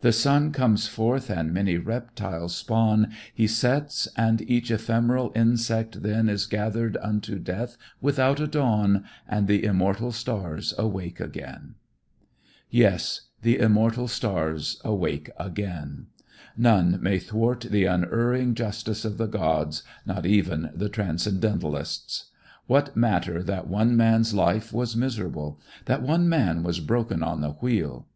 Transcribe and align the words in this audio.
"The 0.00 0.10
sun 0.10 0.50
comes 0.50 0.88
forth 0.88 1.30
and 1.30 1.54
many 1.54 1.76
reptiles 1.76 2.52
spawn, 2.56 3.12
He 3.32 3.46
sets 3.46 4.08
and 4.16 4.42
each 4.50 4.72
ephemeral 4.72 5.30
insect 5.36 6.02
then 6.02 6.28
Is 6.28 6.46
gathered 6.46 6.96
unto 6.96 7.38
death 7.38 7.76
without 8.00 8.40
a 8.40 8.48
dawn, 8.48 9.04
And 9.28 9.46
the 9.46 9.62
immortal 9.62 10.10
stars 10.10 10.74
awake 10.76 11.20
again." 11.20 11.76
Yes, 12.70 13.28
"and 13.38 13.42
the 13.44 13.58
immortal 13.60 14.08
stars 14.08 14.80
awake 14.84 15.30
again." 15.38 16.08
None 16.56 16.98
may 17.00 17.20
thwart 17.20 17.60
the 17.70 17.84
unerring 17.84 18.56
justice 18.56 19.04
of 19.04 19.16
the 19.16 19.28
gods, 19.28 19.84
not 20.04 20.26
even 20.26 20.70
the 20.74 20.88
Transcendentalists. 20.88 22.32
What 22.66 22.96
matter 22.96 23.44
that 23.44 23.68
one 23.68 23.96
man's 23.96 24.34
life 24.34 24.72
was 24.72 24.96
miserable, 24.96 25.60
that 25.84 26.02
one 26.02 26.28
man 26.28 26.64
was 26.64 26.80
broken 26.80 27.22
on 27.22 27.42
the 27.42 27.50
wheel? 27.52 28.08